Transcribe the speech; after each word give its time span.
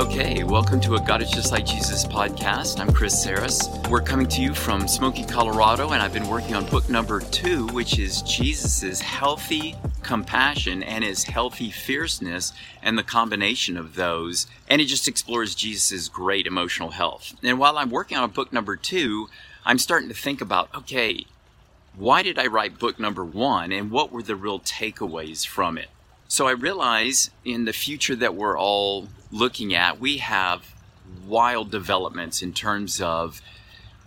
Okay, 0.00 0.44
welcome 0.44 0.80
to 0.80 0.94
a 0.94 1.00
God 1.00 1.20
is 1.20 1.30
Just 1.30 1.52
Like 1.52 1.66
Jesus 1.66 2.06
podcast. 2.06 2.80
I'm 2.80 2.90
Chris 2.90 3.22
Saris. 3.22 3.68
We're 3.90 4.00
coming 4.00 4.26
to 4.28 4.40
you 4.40 4.54
from 4.54 4.88
Smoky, 4.88 5.26
Colorado, 5.26 5.90
and 5.90 6.00
I've 6.00 6.14
been 6.14 6.26
working 6.26 6.54
on 6.54 6.64
book 6.64 6.88
number 6.88 7.20
two, 7.20 7.66
which 7.66 7.98
is 7.98 8.22
Jesus's 8.22 9.02
healthy 9.02 9.76
compassion 10.02 10.82
and 10.82 11.04
his 11.04 11.24
healthy 11.24 11.70
fierceness, 11.70 12.54
and 12.82 12.96
the 12.96 13.02
combination 13.02 13.76
of 13.76 13.94
those. 13.94 14.46
And 14.70 14.80
it 14.80 14.86
just 14.86 15.06
explores 15.06 15.54
Jesus's 15.54 16.08
great 16.08 16.46
emotional 16.46 16.92
health. 16.92 17.34
And 17.42 17.58
while 17.58 17.76
I'm 17.76 17.90
working 17.90 18.16
on 18.16 18.30
book 18.30 18.54
number 18.54 18.76
two, 18.76 19.28
I'm 19.66 19.78
starting 19.78 20.08
to 20.08 20.14
think 20.14 20.40
about 20.40 20.74
okay, 20.74 21.26
why 21.94 22.22
did 22.22 22.38
I 22.38 22.46
write 22.46 22.78
book 22.78 22.98
number 22.98 23.22
one, 23.22 23.70
and 23.70 23.90
what 23.90 24.10
were 24.10 24.22
the 24.22 24.34
real 24.34 24.60
takeaways 24.60 25.46
from 25.46 25.76
it? 25.76 25.90
So 26.30 26.46
I 26.46 26.52
realize 26.52 27.32
in 27.44 27.64
the 27.64 27.72
future 27.72 28.14
that 28.14 28.36
we're 28.36 28.56
all 28.56 29.08
looking 29.32 29.74
at, 29.74 29.98
we 29.98 30.18
have 30.18 30.76
wild 31.26 31.72
developments 31.72 32.40
in 32.40 32.52
terms 32.52 33.00
of 33.00 33.42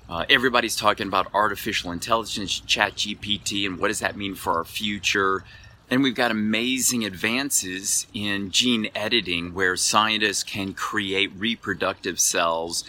uh, 0.08 0.24
everybody's 0.30 0.78
talking 0.78 1.10
about 1.10 1.28
artificial 1.34 1.92
intelligence, 1.92 2.62
chat 2.62 2.94
GPT, 2.96 3.66
and 3.66 3.78
what 3.78 3.90
does 3.90 4.00
that 4.00 4.16
mean 4.16 4.36
for 4.36 4.54
our 4.54 4.64
future? 4.64 5.44
And 5.90 6.02
we've 6.02 6.16
got 6.16 6.32
amazing 6.32 7.04
advances 7.04 8.08
in 8.14 8.52
gene 8.52 8.88
editing 8.96 9.54
where 9.54 9.76
scientists 9.76 10.44
can 10.44 10.74
create 10.74 11.30
reproductive 11.36 12.22
cells 12.22 12.86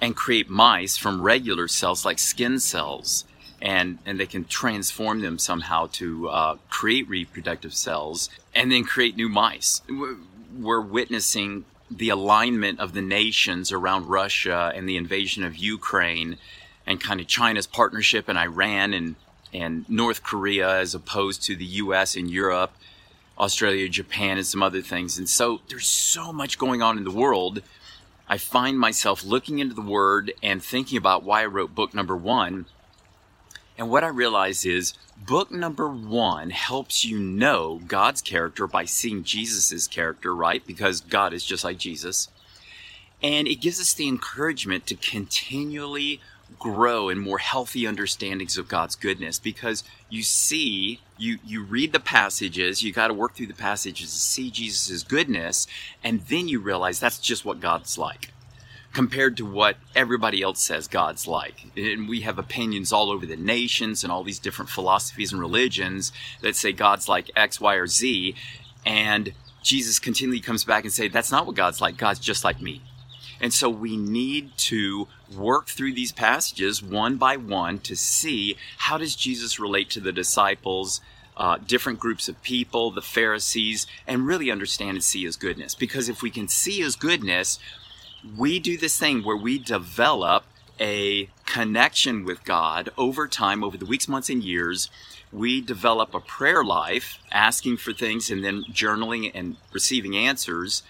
and 0.00 0.16
create 0.16 0.48
mice 0.48 0.96
from 0.96 1.20
regular 1.20 1.68
cells 1.68 2.06
like 2.06 2.18
skin 2.18 2.58
cells 2.58 3.26
and 3.62 3.98
and 4.04 4.18
they 4.18 4.26
can 4.26 4.44
transform 4.44 5.20
them 5.20 5.38
somehow 5.38 5.88
to 5.92 6.28
uh, 6.28 6.56
create 6.68 7.08
reproductive 7.08 7.72
cells 7.72 8.28
and 8.54 8.72
then 8.72 8.82
create 8.82 9.16
new 9.16 9.28
mice. 9.28 9.80
We're 10.58 10.80
witnessing 10.80 11.64
the 11.88 12.08
alignment 12.08 12.80
of 12.80 12.92
the 12.92 13.00
nations 13.00 13.70
around 13.70 14.06
Russia 14.06 14.72
and 14.74 14.88
the 14.88 14.96
invasion 14.96 15.44
of 15.44 15.56
Ukraine, 15.56 16.38
and 16.86 17.00
kind 17.00 17.20
of 17.20 17.28
China's 17.28 17.68
partnership 17.68 18.28
in 18.28 18.36
Iran 18.36 18.92
and 18.92 19.14
and 19.54 19.88
North 19.88 20.24
Korea 20.24 20.80
as 20.80 20.94
opposed 20.94 21.42
to 21.44 21.54
the 21.54 21.64
U.S. 21.64 22.16
and 22.16 22.28
Europe, 22.28 22.72
Australia, 23.38 23.88
Japan, 23.88 24.38
and 24.38 24.46
some 24.46 24.62
other 24.62 24.82
things. 24.82 25.18
And 25.18 25.28
so 25.28 25.60
there's 25.68 25.86
so 25.86 26.32
much 26.32 26.58
going 26.58 26.82
on 26.82 26.98
in 26.98 27.04
the 27.04 27.10
world. 27.10 27.62
I 28.28 28.38
find 28.38 28.78
myself 28.78 29.22
looking 29.24 29.58
into 29.58 29.74
the 29.74 29.82
Word 29.82 30.32
and 30.42 30.62
thinking 30.62 30.98
about 30.98 31.22
why 31.22 31.42
I 31.42 31.46
wrote 31.46 31.74
book 31.74 31.94
number 31.94 32.16
one 32.16 32.66
and 33.78 33.90
what 33.90 34.04
I 34.04 34.08
realize 34.08 34.64
is 34.64 34.94
book 35.16 35.50
number 35.50 35.88
one 35.88 36.50
helps 36.50 37.04
you 37.04 37.18
know 37.18 37.80
God's 37.86 38.20
character 38.20 38.66
by 38.66 38.84
seeing 38.84 39.24
Jesus' 39.24 39.86
character, 39.86 40.34
right? 40.34 40.66
Because 40.66 41.00
God 41.00 41.32
is 41.32 41.44
just 41.44 41.64
like 41.64 41.78
Jesus. 41.78 42.28
And 43.22 43.46
it 43.46 43.60
gives 43.60 43.80
us 43.80 43.94
the 43.94 44.08
encouragement 44.08 44.86
to 44.88 44.96
continually 44.96 46.20
grow 46.58 47.08
in 47.08 47.18
more 47.18 47.38
healthy 47.38 47.86
understandings 47.86 48.58
of 48.58 48.68
God's 48.68 48.94
goodness 48.94 49.38
because 49.38 49.84
you 50.10 50.22
see, 50.22 51.00
you, 51.16 51.38
you 51.44 51.62
read 51.62 51.92
the 51.92 52.00
passages, 52.00 52.82
you 52.82 52.92
got 52.92 53.08
to 53.08 53.14
work 53.14 53.34
through 53.34 53.46
the 53.46 53.54
passages 53.54 54.10
to 54.10 54.18
see 54.18 54.50
Jesus' 54.50 55.02
goodness, 55.02 55.66
and 56.04 56.20
then 56.22 56.48
you 56.48 56.60
realize 56.60 57.00
that's 57.00 57.18
just 57.18 57.44
what 57.44 57.60
God's 57.60 57.96
like 57.96 58.32
compared 58.92 59.36
to 59.38 59.46
what 59.46 59.76
everybody 59.94 60.42
else 60.42 60.62
says 60.62 60.86
God's 60.86 61.26
like. 61.26 61.66
And 61.76 62.08
we 62.08 62.20
have 62.22 62.38
opinions 62.38 62.92
all 62.92 63.10
over 63.10 63.24
the 63.24 63.36
nations 63.36 64.02
and 64.02 64.12
all 64.12 64.22
these 64.22 64.38
different 64.38 64.70
philosophies 64.70 65.32
and 65.32 65.40
religions 65.40 66.12
that 66.42 66.56
say 66.56 66.72
God's 66.72 67.08
like 67.08 67.30
X, 67.34 67.60
Y, 67.60 67.74
or 67.74 67.86
Z. 67.86 68.34
And 68.84 69.32
Jesus 69.62 69.98
continually 69.98 70.40
comes 70.40 70.64
back 70.64 70.84
and 70.84 70.92
say, 70.92 71.08
that's 71.08 71.32
not 71.32 71.46
what 71.46 71.56
God's 71.56 71.80
like. 71.80 71.96
God's 71.96 72.20
just 72.20 72.44
like 72.44 72.60
me. 72.60 72.82
And 73.40 73.52
so 73.52 73.68
we 73.68 73.96
need 73.96 74.56
to 74.58 75.08
work 75.36 75.68
through 75.68 75.94
these 75.94 76.12
passages 76.12 76.82
one 76.82 77.16
by 77.16 77.36
one 77.36 77.78
to 77.80 77.96
see 77.96 78.56
how 78.78 78.98
does 78.98 79.16
Jesus 79.16 79.58
relate 79.58 79.90
to 79.90 80.00
the 80.00 80.12
disciples, 80.12 81.00
uh, 81.36 81.58
different 81.66 81.98
groups 81.98 82.28
of 82.28 82.40
people, 82.42 82.90
the 82.90 83.02
Pharisees, 83.02 83.86
and 84.06 84.26
really 84.26 84.50
understand 84.50 84.96
and 84.96 85.02
see 85.02 85.24
his 85.24 85.36
goodness. 85.36 85.74
Because 85.74 86.08
if 86.08 86.22
we 86.22 86.30
can 86.30 86.46
see 86.46 86.80
his 86.80 86.94
goodness, 86.94 87.58
we 88.36 88.58
do 88.58 88.76
this 88.76 88.98
thing 88.98 89.22
where 89.22 89.36
we 89.36 89.58
develop 89.58 90.44
a 90.80 91.28
connection 91.46 92.24
with 92.24 92.44
God 92.44 92.90
over 92.96 93.28
time, 93.28 93.62
over 93.62 93.76
the 93.76 93.86
weeks, 93.86 94.08
months, 94.08 94.30
and 94.30 94.42
years. 94.42 94.90
We 95.32 95.60
develop 95.60 96.14
a 96.14 96.20
prayer 96.20 96.64
life, 96.64 97.18
asking 97.30 97.78
for 97.78 97.92
things 97.92 98.30
and 98.30 98.44
then 98.44 98.64
journaling 98.70 99.30
and 99.34 99.56
receiving 99.72 100.16
answers. 100.16 100.82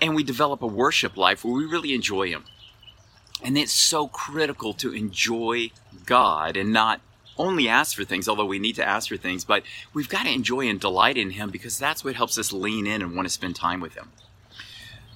And 0.00 0.14
we 0.14 0.22
develop 0.22 0.62
a 0.62 0.66
worship 0.66 1.16
life 1.16 1.44
where 1.44 1.54
we 1.54 1.64
really 1.64 1.94
enjoy 1.94 2.28
Him. 2.28 2.44
And 3.42 3.58
it's 3.58 3.72
so 3.72 4.08
critical 4.08 4.72
to 4.74 4.92
enjoy 4.92 5.70
God 6.06 6.56
and 6.56 6.72
not 6.72 7.00
only 7.36 7.68
ask 7.68 7.96
for 7.96 8.04
things, 8.04 8.28
although 8.28 8.44
we 8.44 8.58
need 8.58 8.76
to 8.76 8.86
ask 8.86 9.08
for 9.08 9.16
things, 9.16 9.44
but 9.44 9.62
we've 9.92 10.08
got 10.08 10.24
to 10.24 10.32
enjoy 10.32 10.68
and 10.68 10.80
delight 10.80 11.16
in 11.16 11.30
Him 11.30 11.50
because 11.50 11.78
that's 11.78 12.04
what 12.04 12.14
helps 12.14 12.38
us 12.38 12.52
lean 12.52 12.86
in 12.86 13.02
and 13.02 13.14
want 13.14 13.26
to 13.26 13.32
spend 13.32 13.56
time 13.56 13.80
with 13.80 13.94
Him. 13.94 14.10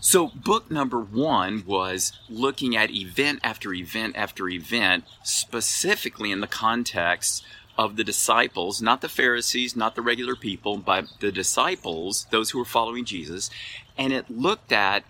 So, 0.00 0.28
book 0.28 0.70
number 0.70 1.00
one 1.00 1.64
was 1.66 2.12
looking 2.28 2.76
at 2.76 2.90
event 2.90 3.40
after 3.42 3.74
event 3.74 4.16
after 4.16 4.48
event, 4.48 5.04
specifically 5.24 6.30
in 6.30 6.40
the 6.40 6.46
context 6.46 7.44
of 7.76 7.96
the 7.96 8.04
disciples, 8.04 8.80
not 8.80 9.00
the 9.00 9.08
Pharisees, 9.08 9.74
not 9.74 9.96
the 9.96 10.02
regular 10.02 10.36
people, 10.36 10.76
but 10.76 11.06
the 11.20 11.32
disciples, 11.32 12.26
those 12.30 12.50
who 12.50 12.58
were 12.58 12.64
following 12.64 13.04
Jesus. 13.04 13.50
And 13.96 14.12
it 14.12 14.30
looked 14.30 14.72
at 14.72 15.04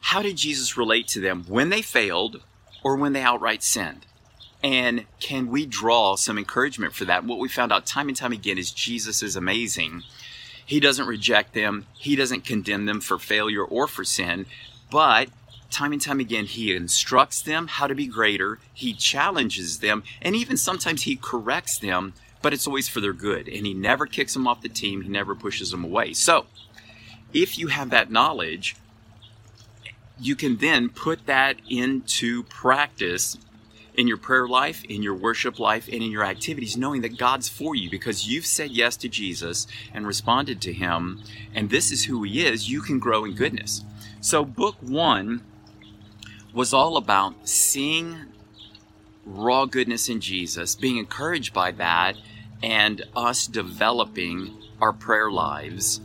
how 0.00 0.22
did 0.22 0.36
Jesus 0.36 0.76
relate 0.76 1.06
to 1.08 1.20
them 1.20 1.44
when 1.46 1.68
they 1.68 1.82
failed 1.82 2.42
or 2.82 2.96
when 2.96 3.12
they 3.12 3.22
outright 3.22 3.62
sinned? 3.62 4.06
And 4.62 5.06
can 5.20 5.48
we 5.48 5.66
draw 5.66 6.16
some 6.16 6.36
encouragement 6.36 6.94
for 6.94 7.04
that? 7.04 7.24
What 7.24 7.38
we 7.38 7.48
found 7.48 7.72
out 7.72 7.86
time 7.86 8.08
and 8.08 8.16
time 8.16 8.32
again 8.32 8.58
is 8.58 8.72
Jesus 8.72 9.22
is 9.22 9.36
amazing 9.36 10.02
he 10.64 10.80
doesn't 10.80 11.06
reject 11.06 11.54
them. 11.54 11.86
He 11.94 12.16
doesn't 12.16 12.44
condemn 12.44 12.86
them 12.86 13.00
for 13.00 13.18
failure 13.18 13.64
or 13.64 13.86
for 13.86 14.04
sin. 14.04 14.46
But 14.90 15.28
time 15.70 15.92
and 15.92 16.02
time 16.02 16.20
again, 16.20 16.46
he 16.46 16.74
instructs 16.74 17.42
them 17.42 17.68
how 17.68 17.86
to 17.86 17.94
be 17.94 18.06
greater. 18.06 18.58
He 18.72 18.92
challenges 18.92 19.78
them. 19.78 20.02
And 20.20 20.34
even 20.34 20.56
sometimes 20.56 21.02
he 21.02 21.16
corrects 21.16 21.78
them, 21.78 22.14
but 22.42 22.52
it's 22.52 22.66
always 22.66 22.88
for 22.88 23.00
their 23.00 23.12
good. 23.12 23.48
And 23.48 23.66
he 23.66 23.74
never 23.74 24.06
kicks 24.06 24.34
them 24.34 24.46
off 24.46 24.62
the 24.62 24.68
team. 24.68 25.02
He 25.02 25.08
never 25.08 25.34
pushes 25.34 25.70
them 25.70 25.84
away. 25.84 26.12
So 26.12 26.46
if 27.32 27.58
you 27.58 27.68
have 27.68 27.90
that 27.90 28.10
knowledge, 28.10 28.76
you 30.18 30.36
can 30.36 30.56
then 30.58 30.88
put 30.88 31.26
that 31.26 31.56
into 31.68 32.42
practice 32.44 33.38
in 33.94 34.06
your 34.06 34.16
prayer 34.16 34.48
life, 34.48 34.84
in 34.84 35.02
your 35.02 35.14
worship 35.14 35.58
life, 35.58 35.86
and 35.86 36.02
in 36.02 36.10
your 36.10 36.24
activities, 36.24 36.76
knowing 36.76 37.02
that 37.02 37.18
God's 37.18 37.48
for 37.48 37.74
you 37.74 37.90
because 37.90 38.28
you've 38.28 38.46
said 38.46 38.70
yes 38.70 38.96
to 38.98 39.08
Jesus 39.08 39.66
and 39.92 40.06
responded 40.06 40.60
to 40.62 40.72
Him, 40.72 41.22
and 41.54 41.70
this 41.70 41.90
is 41.90 42.04
who 42.04 42.22
He 42.22 42.44
is, 42.44 42.70
you 42.70 42.80
can 42.80 42.98
grow 42.98 43.24
in 43.24 43.34
goodness. 43.34 43.84
So, 44.20 44.44
book 44.44 44.76
one 44.80 45.42
was 46.52 46.72
all 46.72 46.96
about 46.96 47.48
seeing 47.48 48.26
raw 49.24 49.66
goodness 49.66 50.08
in 50.08 50.20
Jesus, 50.20 50.74
being 50.74 50.96
encouraged 50.96 51.54
by 51.54 51.70
that, 51.72 52.16
and 52.62 53.04
us 53.16 53.46
developing 53.46 54.56
our 54.80 54.92
prayer 54.92 55.30
lives 55.30 56.00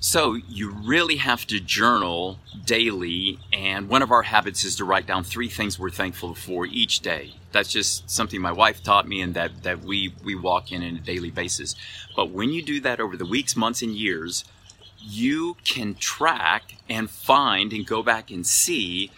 so 0.00 0.34
you 0.48 0.70
really 0.70 1.16
have 1.16 1.46
to 1.48 1.60
journal 1.60 2.38
daily, 2.64 3.38
and 3.52 3.88
one 3.88 4.00
of 4.00 4.10
our 4.10 4.22
habits 4.22 4.64
is 4.64 4.76
to 4.76 4.84
write 4.84 5.06
down 5.06 5.24
three 5.24 5.48
things 5.48 5.78
we're 5.78 5.90
thankful 5.90 6.34
for 6.34 6.66
each 6.66 7.00
day. 7.00 7.34
That's 7.52 7.70
just 7.70 8.08
something 8.08 8.40
my 8.40 8.52
wife 8.52 8.82
taught 8.82 9.06
me, 9.06 9.20
and 9.20 9.34
that 9.34 9.62
that 9.62 9.80
we 9.80 10.14
we 10.24 10.34
walk 10.34 10.72
in 10.72 10.82
on 10.82 10.96
a 10.96 11.00
daily 11.00 11.30
basis. 11.30 11.74
But 12.16 12.30
when 12.30 12.50
you 12.50 12.62
do 12.62 12.80
that 12.80 12.98
over 12.98 13.16
the 13.16 13.26
weeks, 13.26 13.54
months, 13.54 13.82
and 13.82 13.92
years, 13.92 14.44
you 14.98 15.56
can 15.64 15.94
track 15.94 16.76
and 16.88 17.10
find 17.10 17.72
and 17.72 17.86
go 17.86 18.02
back 18.02 18.30
and 18.30 18.46
see 18.46 19.10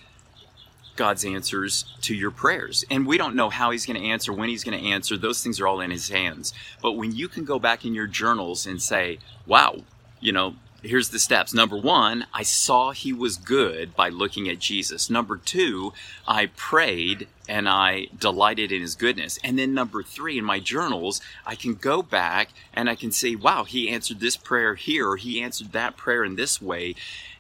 God's 0.96 1.24
answers 1.24 1.84
to 2.02 2.14
your 2.14 2.30
prayers. 2.30 2.84
And 2.90 3.06
we 3.06 3.18
don't 3.18 3.36
know 3.36 3.50
how 3.50 3.70
He's 3.70 3.86
going 3.86 4.00
to 4.00 4.06
answer, 4.06 4.32
when 4.32 4.48
He's 4.48 4.64
going 4.64 4.78
to 4.78 4.88
answer. 4.90 5.16
Those 5.16 5.42
things 5.42 5.60
are 5.60 5.66
all 5.66 5.80
in 5.80 5.90
His 5.90 6.08
hands. 6.08 6.52
But 6.82 6.92
when 6.92 7.12
you 7.12 7.28
can 7.28 7.44
go 7.44 7.58
back 7.58 7.84
in 7.84 7.94
your 7.94 8.06
journals 8.06 8.66
and 8.66 8.82
say, 8.82 9.18
wow, 9.46 9.84
you 10.20 10.32
know, 10.32 10.54
here's 10.82 11.10
the 11.10 11.18
steps. 11.18 11.54
Number 11.54 11.76
one, 11.76 12.26
I 12.34 12.42
saw 12.42 12.90
he 12.90 13.12
was 13.12 13.36
good 13.36 13.94
by 13.94 14.08
looking 14.08 14.48
at 14.48 14.58
Jesus. 14.58 15.08
Number 15.08 15.36
two, 15.36 15.92
I 16.26 16.46
prayed 16.46 17.28
and 17.48 17.68
I 17.68 18.08
delighted 18.18 18.72
in 18.72 18.80
his 18.80 18.94
goodness. 18.94 19.38
And 19.44 19.58
then 19.58 19.74
number 19.74 20.02
three, 20.02 20.38
in 20.38 20.44
my 20.44 20.60
journals, 20.60 21.20
I 21.46 21.54
can 21.54 21.74
go 21.74 22.02
back 22.02 22.50
and 22.74 22.90
I 22.90 22.94
can 22.94 23.12
say, 23.12 23.34
wow, 23.34 23.64
he 23.64 23.88
answered 23.88 24.20
this 24.20 24.36
prayer 24.36 24.74
here, 24.74 25.16
he 25.16 25.40
answered 25.40 25.72
that 25.72 25.96
prayer 25.96 26.24
in 26.24 26.36
this 26.36 26.60
way, 26.60 26.94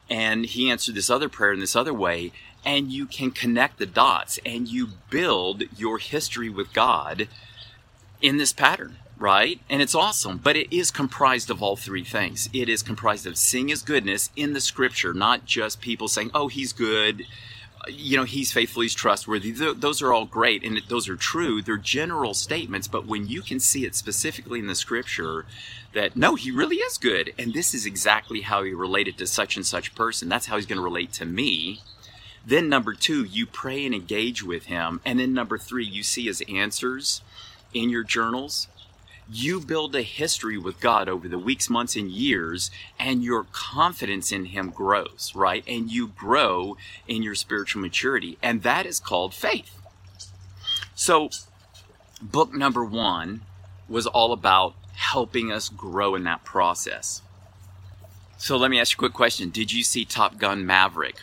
and 0.08 0.46
he 0.46 0.70
answered 0.70 0.94
this 0.94 1.10
other 1.10 1.28
prayer 1.28 1.52
in 1.52 1.60
this 1.60 1.76
other 1.76 1.94
way. 1.94 2.32
And 2.64 2.92
you 2.92 3.06
can 3.06 3.32
connect 3.32 3.78
the 3.78 3.86
dots 3.86 4.38
and 4.46 4.68
you 4.68 4.90
build 5.10 5.64
your 5.76 5.98
history 5.98 6.48
with 6.48 6.72
God 6.72 7.26
in 8.20 8.36
this 8.36 8.52
pattern 8.52 8.98
right? 9.22 9.60
And 9.70 9.80
it's 9.80 9.94
awesome, 9.94 10.38
but 10.38 10.56
it 10.56 10.74
is 10.76 10.90
comprised 10.90 11.48
of 11.48 11.62
all 11.62 11.76
three 11.76 12.02
things. 12.02 12.50
It 12.52 12.68
is 12.68 12.82
comprised 12.82 13.24
of 13.24 13.38
seeing 13.38 13.68
his 13.68 13.82
goodness 13.82 14.30
in 14.34 14.52
the 14.52 14.60
scripture, 14.60 15.14
not 15.14 15.46
just 15.46 15.80
people 15.80 16.08
saying, 16.08 16.32
oh, 16.34 16.48
he's 16.48 16.72
good, 16.72 17.24
you 17.88 18.16
know, 18.16 18.24
he's 18.24 18.52
faithful, 18.52 18.82
he's 18.82 18.94
trustworthy. 18.94 19.52
Th- 19.52 19.76
those 19.76 20.02
are 20.02 20.12
all 20.12 20.24
great 20.24 20.64
and 20.64 20.80
those 20.88 21.08
are 21.08 21.16
true. 21.16 21.62
They're 21.62 21.76
general 21.76 22.34
statements, 22.34 22.88
but 22.88 23.06
when 23.06 23.28
you 23.28 23.42
can 23.42 23.60
see 23.60 23.86
it 23.86 23.94
specifically 23.94 24.58
in 24.58 24.66
the 24.66 24.74
scripture 24.74 25.46
that 25.92 26.16
no, 26.16 26.34
he 26.34 26.50
really 26.50 26.76
is 26.76 26.98
good, 26.98 27.32
and 27.38 27.54
this 27.54 27.74
is 27.74 27.86
exactly 27.86 28.40
how 28.40 28.64
he 28.64 28.72
related 28.72 29.16
to 29.18 29.26
such 29.28 29.56
and 29.56 29.64
such 29.64 29.94
person, 29.94 30.28
that's 30.28 30.46
how 30.46 30.56
he's 30.56 30.66
going 30.66 30.78
to 30.78 30.84
relate 30.84 31.12
to 31.12 31.24
me. 31.24 31.80
Then, 32.44 32.68
number 32.68 32.92
two, 32.92 33.22
you 33.22 33.46
pray 33.46 33.86
and 33.86 33.94
engage 33.94 34.42
with 34.42 34.64
him. 34.64 35.00
And 35.04 35.20
then, 35.20 35.32
number 35.32 35.58
three, 35.58 35.84
you 35.84 36.02
see 36.02 36.24
his 36.24 36.42
answers 36.48 37.22
in 37.72 37.88
your 37.88 38.02
journals 38.02 38.66
you 39.30 39.60
build 39.60 39.94
a 39.94 40.02
history 40.02 40.58
with 40.58 40.80
God 40.80 41.08
over 41.08 41.28
the 41.28 41.38
weeks, 41.38 41.70
months, 41.70 41.96
and 41.96 42.10
years, 42.10 42.70
and 42.98 43.22
your 43.22 43.46
confidence 43.52 44.32
in 44.32 44.46
Him 44.46 44.70
grows, 44.70 45.32
right? 45.34 45.64
And 45.66 45.90
you 45.90 46.08
grow 46.08 46.76
in 47.06 47.22
your 47.22 47.34
spiritual 47.34 47.82
maturity. 47.82 48.38
And 48.42 48.62
that 48.62 48.86
is 48.86 49.00
called 49.00 49.34
faith. 49.34 49.78
So, 50.94 51.30
book 52.20 52.54
number 52.54 52.84
one 52.84 53.42
was 53.88 54.06
all 54.06 54.32
about 54.32 54.74
helping 54.94 55.50
us 55.50 55.68
grow 55.68 56.14
in 56.14 56.24
that 56.24 56.44
process. 56.44 57.22
So, 58.36 58.56
let 58.56 58.70
me 58.70 58.80
ask 58.80 58.92
you 58.92 58.96
a 58.96 59.08
quick 59.08 59.14
question 59.14 59.50
Did 59.50 59.72
you 59.72 59.82
see 59.82 60.04
Top 60.04 60.38
Gun 60.38 60.66
Maverick? 60.66 61.22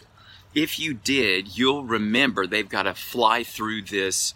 If 0.55 0.79
you 0.79 0.95
did, 0.95 1.57
you'll 1.57 1.83
remember 1.83 2.47
they've 2.47 2.67
got 2.67 2.83
to 2.83 2.95
fly 2.95 3.43
through 3.43 3.83
this 3.83 4.33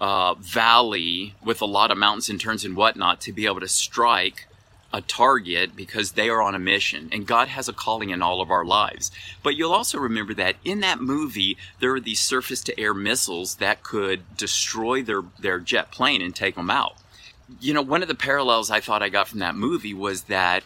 uh, 0.00 0.34
valley 0.34 1.34
with 1.44 1.60
a 1.60 1.66
lot 1.66 1.90
of 1.90 1.98
mountains 1.98 2.28
and 2.28 2.40
turns 2.40 2.64
and 2.64 2.76
whatnot 2.76 3.20
to 3.22 3.32
be 3.32 3.46
able 3.46 3.60
to 3.60 3.68
strike 3.68 4.46
a 4.92 5.00
target 5.00 5.74
because 5.74 6.12
they 6.12 6.28
are 6.28 6.40
on 6.40 6.54
a 6.54 6.58
mission 6.58 7.08
and 7.12 7.26
God 7.26 7.48
has 7.48 7.68
a 7.68 7.72
calling 7.72 8.10
in 8.10 8.22
all 8.22 8.40
of 8.40 8.50
our 8.50 8.64
lives. 8.64 9.10
But 9.42 9.56
you'll 9.56 9.72
also 9.72 9.98
remember 9.98 10.32
that 10.34 10.56
in 10.64 10.80
that 10.80 11.00
movie, 11.00 11.56
there 11.80 11.94
are 11.94 12.00
these 12.00 12.20
surface 12.20 12.62
to 12.62 12.80
air 12.80 12.94
missiles 12.94 13.56
that 13.56 13.82
could 13.82 14.36
destroy 14.36 15.02
their, 15.02 15.22
their 15.38 15.58
jet 15.58 15.90
plane 15.90 16.22
and 16.22 16.34
take 16.34 16.54
them 16.54 16.70
out. 16.70 16.96
You 17.60 17.74
know, 17.74 17.82
one 17.82 18.02
of 18.02 18.08
the 18.08 18.14
parallels 18.14 18.70
I 18.70 18.80
thought 18.80 19.02
I 19.02 19.08
got 19.08 19.28
from 19.28 19.40
that 19.40 19.54
movie 19.54 19.94
was 19.94 20.22
that 20.24 20.62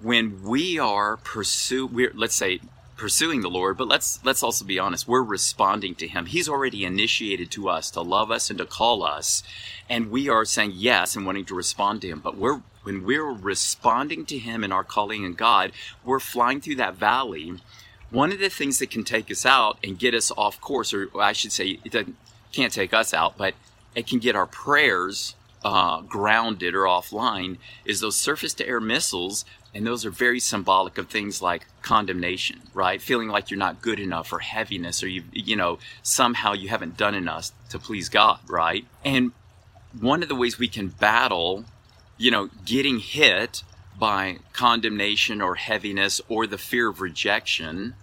when 0.00 0.42
we 0.42 0.78
are 0.78 1.16
pursue, 1.16 2.10
let's 2.14 2.34
say 2.34 2.60
pursuing 2.98 3.40
the 3.40 3.48
Lord, 3.48 3.78
but 3.78 3.88
let's 3.88 4.22
let's 4.24 4.42
also 4.42 4.64
be 4.64 4.78
honest. 4.78 5.08
We're 5.08 5.22
responding 5.22 5.94
to 5.94 6.08
him. 6.08 6.26
He's 6.26 6.48
already 6.48 6.84
initiated 6.84 7.50
to 7.52 7.68
us 7.70 7.90
to 7.92 8.02
love 8.02 8.30
us 8.30 8.50
and 8.50 8.58
to 8.58 8.66
call 8.66 9.02
us, 9.02 9.42
and 9.88 10.10
we 10.10 10.28
are 10.28 10.44
saying 10.44 10.72
yes 10.74 11.16
and 11.16 11.24
wanting 11.24 11.46
to 11.46 11.54
respond 11.54 12.02
to 12.02 12.08
him. 12.08 12.20
But 12.20 12.36
we're 12.36 12.60
when 12.82 13.04
we're 13.04 13.32
responding 13.32 14.26
to 14.26 14.38
him 14.38 14.62
in 14.62 14.72
our 14.72 14.84
calling 14.84 15.24
in 15.24 15.34
God, 15.34 15.72
we're 16.04 16.20
flying 16.20 16.60
through 16.60 16.76
that 16.76 16.96
valley. 16.96 17.54
One 18.10 18.32
of 18.32 18.38
the 18.38 18.48
things 18.48 18.78
that 18.78 18.90
can 18.90 19.04
take 19.04 19.30
us 19.30 19.44
out 19.44 19.78
and 19.84 19.98
get 19.98 20.14
us 20.14 20.32
off 20.36 20.60
course, 20.60 20.94
or 20.94 21.08
I 21.20 21.32
should 21.32 21.52
say, 21.52 21.78
it 21.84 22.08
can't 22.52 22.72
take 22.72 22.94
us 22.94 23.12
out, 23.12 23.36
but 23.36 23.54
it 23.94 24.06
can 24.06 24.18
get 24.18 24.34
our 24.34 24.46
prayers 24.46 25.34
uh, 25.62 26.00
grounded 26.00 26.74
or 26.74 26.84
offline, 26.84 27.58
is 27.84 28.00
those 28.00 28.16
surface 28.16 28.54
to 28.54 28.66
air 28.66 28.80
missiles 28.80 29.44
and 29.74 29.86
those 29.86 30.04
are 30.04 30.10
very 30.10 30.40
symbolic 30.40 30.98
of 30.98 31.08
things 31.08 31.42
like 31.42 31.66
condemnation, 31.82 32.60
right? 32.72 33.00
Feeling 33.00 33.28
like 33.28 33.50
you're 33.50 33.58
not 33.58 33.82
good 33.82 34.00
enough 34.00 34.32
or 34.32 34.38
heaviness 34.38 35.02
or 35.02 35.08
you, 35.08 35.24
you 35.32 35.56
know, 35.56 35.78
somehow 36.02 36.52
you 36.52 36.68
haven't 36.68 36.96
done 36.96 37.14
enough 37.14 37.50
to 37.70 37.78
please 37.78 38.08
God, 38.08 38.38
right? 38.48 38.86
And 39.04 39.32
one 39.98 40.22
of 40.22 40.28
the 40.28 40.34
ways 40.34 40.58
we 40.58 40.68
can 40.68 40.88
battle, 40.88 41.64
you 42.16 42.30
know, 42.30 42.48
getting 42.64 42.98
hit 42.98 43.62
by 43.98 44.38
condemnation 44.52 45.42
or 45.42 45.56
heaviness 45.56 46.20
or 46.28 46.46
the 46.46 46.58
fear 46.58 46.88
of 46.88 47.00
rejection 47.00 47.94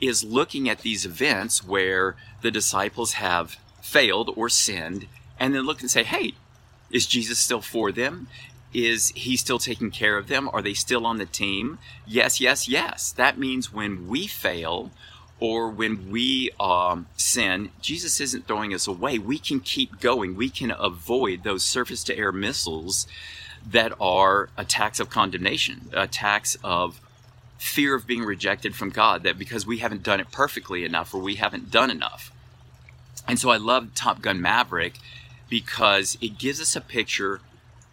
is 0.00 0.24
looking 0.24 0.68
at 0.68 0.80
these 0.80 1.06
events 1.06 1.64
where 1.64 2.16
the 2.42 2.50
disciples 2.50 3.14
have 3.14 3.56
failed 3.80 4.30
or 4.36 4.48
sinned 4.48 5.06
and 5.40 5.54
then 5.54 5.64
look 5.64 5.80
and 5.80 5.90
say, 5.90 6.02
hey, 6.02 6.34
is 6.90 7.06
Jesus 7.06 7.38
still 7.38 7.60
for 7.60 7.92
them? 7.92 8.28
Is 8.86 9.08
he 9.16 9.36
still 9.36 9.58
taking 9.58 9.90
care 9.90 10.16
of 10.16 10.28
them? 10.28 10.48
Are 10.52 10.62
they 10.62 10.74
still 10.74 11.04
on 11.04 11.18
the 11.18 11.26
team? 11.26 11.78
Yes, 12.06 12.40
yes, 12.40 12.68
yes. 12.68 13.10
That 13.12 13.38
means 13.38 13.72
when 13.72 14.06
we 14.06 14.26
fail 14.28 14.92
or 15.40 15.68
when 15.68 16.10
we 16.10 16.50
um, 16.60 17.06
sin, 17.16 17.70
Jesus 17.80 18.20
isn't 18.20 18.46
throwing 18.46 18.72
us 18.72 18.86
away. 18.86 19.18
We 19.18 19.38
can 19.38 19.60
keep 19.60 20.00
going. 20.00 20.36
We 20.36 20.48
can 20.48 20.70
avoid 20.70 21.42
those 21.42 21.64
surface 21.64 22.04
to 22.04 22.16
air 22.16 22.30
missiles 22.30 23.06
that 23.68 23.92
are 24.00 24.48
attacks 24.56 25.00
of 25.00 25.10
condemnation, 25.10 25.90
attacks 25.92 26.56
of 26.62 27.00
fear 27.58 27.96
of 27.96 28.06
being 28.06 28.22
rejected 28.22 28.76
from 28.76 28.90
God, 28.90 29.24
that 29.24 29.38
because 29.38 29.66
we 29.66 29.78
haven't 29.78 30.04
done 30.04 30.20
it 30.20 30.30
perfectly 30.30 30.84
enough 30.84 31.12
or 31.12 31.20
we 31.20 31.34
haven't 31.34 31.70
done 31.70 31.90
enough. 31.90 32.30
And 33.26 33.38
so 33.40 33.50
I 33.50 33.56
love 33.56 33.94
Top 33.96 34.22
Gun 34.22 34.40
Maverick 34.40 34.94
because 35.48 36.16
it 36.20 36.38
gives 36.38 36.60
us 36.60 36.76
a 36.76 36.80
picture 36.80 37.40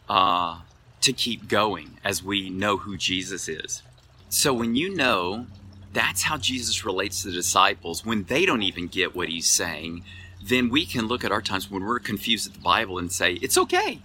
uh, 0.07 0.59
to 1.05 1.13
keep 1.13 1.47
going 1.47 1.97
as 2.03 2.23
we 2.23 2.49
know 2.49 2.77
who 2.77 2.97
Jesus 2.97 3.47
is. 3.47 3.83
So 4.27 4.53
when 4.53 4.75
you 4.75 4.93
know 4.93 5.45
that's 5.93 6.23
how 6.23 6.37
Jesus 6.37 6.83
relates 6.83 7.21
to 7.21 7.27
the 7.27 7.33
disciples, 7.33 8.03
when 8.03 8.23
they 8.23 8.45
don't 8.45 8.63
even 8.63 8.87
get 8.87 9.15
what 9.15 9.29
he's 9.29 9.45
saying, 9.45 10.03
then 10.43 10.69
we 10.69 10.85
can 10.85 11.07
look 11.07 11.23
at 11.23 11.31
our 11.31 11.43
times 11.43 11.69
when 11.69 11.83
we're 11.83 11.99
confused 11.99 12.47
at 12.47 12.55
the 12.55 12.59
Bible 12.59 12.97
and 12.97 13.11
say, 13.11 13.33
It's 13.33 13.57
okay. 13.57 14.01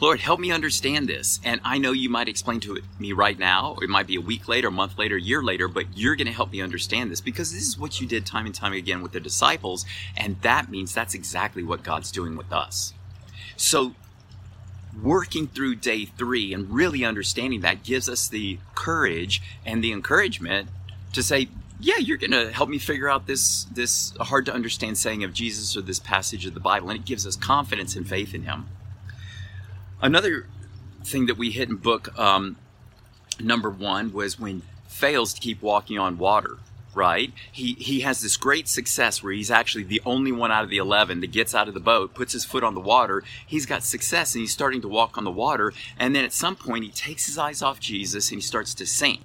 Lord, 0.00 0.20
help 0.20 0.40
me 0.40 0.50
understand 0.50 1.10
this. 1.10 1.40
And 1.44 1.60
I 1.62 1.76
know 1.76 1.92
you 1.92 2.08
might 2.08 2.26
explain 2.26 2.58
to 2.60 2.80
me 2.98 3.12
right 3.12 3.38
now, 3.38 3.76
it 3.82 3.90
might 3.90 4.06
be 4.06 4.16
a 4.16 4.20
week 4.20 4.48
later, 4.48 4.68
a 4.68 4.72
month 4.72 4.96
later, 4.96 5.16
a 5.16 5.20
year 5.20 5.42
later, 5.42 5.68
but 5.68 5.84
you're 5.94 6.16
going 6.16 6.26
to 6.26 6.32
help 6.32 6.52
me 6.52 6.62
understand 6.62 7.10
this 7.10 7.20
because 7.20 7.52
this 7.52 7.66
is 7.66 7.78
what 7.78 8.00
you 8.00 8.06
did 8.06 8.24
time 8.24 8.46
and 8.46 8.54
time 8.54 8.72
again 8.72 9.02
with 9.02 9.12
the 9.12 9.20
disciples. 9.20 9.84
And 10.16 10.40
that 10.40 10.70
means 10.70 10.94
that's 10.94 11.12
exactly 11.12 11.62
what 11.62 11.82
God's 11.82 12.10
doing 12.10 12.34
with 12.34 12.50
us. 12.50 12.94
So 13.58 13.94
working 15.02 15.46
through 15.46 15.76
day 15.76 16.04
three 16.04 16.52
and 16.52 16.70
really 16.70 17.04
understanding 17.04 17.60
that 17.60 17.82
gives 17.82 18.08
us 18.08 18.28
the 18.28 18.58
courage 18.74 19.42
and 19.64 19.82
the 19.82 19.92
encouragement 19.92 20.68
to 21.12 21.22
say, 21.22 21.48
yeah, 21.80 21.96
you're 21.96 22.18
going 22.18 22.32
to 22.32 22.52
help 22.52 22.68
me 22.68 22.78
figure 22.78 23.08
out 23.08 23.26
this 23.26 23.64
this 23.64 24.12
hard 24.20 24.44
to 24.46 24.54
understand 24.54 24.98
saying 24.98 25.24
of 25.24 25.32
Jesus 25.32 25.76
or 25.76 25.80
this 25.80 25.98
passage 25.98 26.44
of 26.44 26.54
the 26.54 26.60
Bible, 26.60 26.90
and 26.90 26.98
it 26.98 27.06
gives 27.06 27.26
us 27.26 27.36
confidence 27.36 27.96
and 27.96 28.06
faith 28.06 28.34
in 28.34 28.42
Him. 28.42 28.66
Another 30.02 30.46
thing 31.04 31.26
that 31.26 31.38
we 31.38 31.50
hit 31.50 31.70
in 31.70 31.76
book 31.76 32.16
um, 32.18 32.56
number 33.38 33.70
one 33.70 34.12
was 34.12 34.38
when 34.38 34.62
fails 34.88 35.32
to 35.32 35.40
keep 35.40 35.62
walking 35.62 35.98
on 35.98 36.18
water 36.18 36.58
right? 36.94 37.32
He 37.52 37.74
he 37.74 38.00
has 38.00 38.20
this 38.20 38.36
great 38.36 38.68
success 38.68 39.22
where 39.22 39.32
he's 39.32 39.50
actually 39.50 39.84
the 39.84 40.02
only 40.04 40.32
one 40.32 40.50
out 40.50 40.64
of 40.64 40.70
the 40.70 40.78
11 40.78 41.20
that 41.20 41.32
gets 41.32 41.54
out 41.54 41.68
of 41.68 41.74
the 41.74 41.80
boat, 41.80 42.14
puts 42.14 42.32
his 42.32 42.44
foot 42.44 42.64
on 42.64 42.74
the 42.74 42.80
water. 42.80 43.22
He's 43.46 43.66
got 43.66 43.82
success 43.82 44.34
and 44.34 44.40
he's 44.40 44.52
starting 44.52 44.80
to 44.82 44.88
walk 44.88 45.16
on 45.16 45.24
the 45.24 45.30
water. 45.30 45.72
And 45.98 46.14
then 46.14 46.24
at 46.24 46.32
some 46.32 46.56
point, 46.56 46.84
he 46.84 46.90
takes 46.90 47.26
his 47.26 47.38
eyes 47.38 47.62
off 47.62 47.80
Jesus 47.80 48.30
and 48.30 48.38
he 48.38 48.42
starts 48.42 48.74
to 48.74 48.86
sink. 48.86 49.20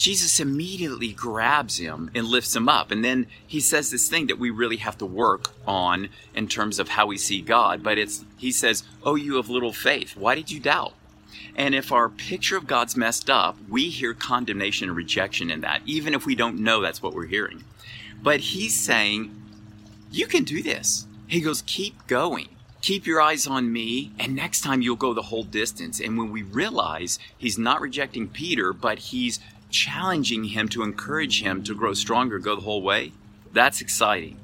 Jesus 0.00 0.40
immediately 0.40 1.12
grabs 1.12 1.76
him 1.76 2.10
and 2.14 2.26
lifts 2.26 2.56
him 2.56 2.70
up. 2.70 2.90
And 2.90 3.04
then 3.04 3.26
he 3.46 3.60
says 3.60 3.90
this 3.90 4.08
thing 4.08 4.28
that 4.28 4.38
we 4.38 4.48
really 4.48 4.78
have 4.78 4.96
to 4.96 5.04
work 5.04 5.50
on 5.66 6.08
in 6.34 6.48
terms 6.48 6.78
of 6.78 6.88
how 6.88 7.04
we 7.04 7.18
see 7.18 7.42
God. 7.42 7.82
But 7.82 7.98
it's, 7.98 8.24
he 8.38 8.50
says, 8.50 8.82
Oh, 9.02 9.14
you 9.14 9.36
have 9.36 9.50
little 9.50 9.74
faith. 9.74 10.16
Why 10.16 10.34
did 10.34 10.50
you 10.50 10.58
doubt? 10.58 10.94
And 11.56 11.74
if 11.74 11.92
our 11.92 12.08
picture 12.08 12.56
of 12.56 12.66
God's 12.66 12.96
messed 12.96 13.28
up, 13.28 13.56
we 13.68 13.90
hear 13.90 14.14
condemnation 14.14 14.88
and 14.88 14.96
rejection 14.96 15.50
in 15.50 15.60
that, 15.60 15.82
even 15.86 16.14
if 16.14 16.26
we 16.26 16.34
don't 16.34 16.58
know 16.60 16.80
that's 16.80 17.02
what 17.02 17.14
we're 17.14 17.26
hearing. 17.26 17.64
But 18.22 18.40
he's 18.40 18.78
saying, 18.78 19.34
You 20.10 20.26
can 20.26 20.44
do 20.44 20.62
this. 20.62 21.06
He 21.26 21.40
goes, 21.40 21.62
Keep 21.66 22.06
going. 22.06 22.48
Keep 22.82 23.06
your 23.06 23.20
eyes 23.20 23.46
on 23.46 23.70
me, 23.70 24.10
and 24.18 24.34
next 24.34 24.62
time 24.62 24.80
you'll 24.80 24.96
go 24.96 25.12
the 25.12 25.22
whole 25.22 25.42
distance. 25.42 26.00
And 26.00 26.16
when 26.16 26.32
we 26.32 26.42
realize 26.42 27.18
he's 27.36 27.58
not 27.58 27.82
rejecting 27.82 28.26
Peter, 28.26 28.72
but 28.72 28.98
he's 28.98 29.38
challenging 29.68 30.44
him 30.44 30.68
to 30.70 30.82
encourage 30.82 31.42
him 31.42 31.62
to 31.64 31.74
grow 31.74 31.92
stronger, 31.92 32.38
go 32.38 32.56
the 32.56 32.62
whole 32.62 32.82
way, 32.82 33.12
that's 33.52 33.82
exciting. 33.82 34.38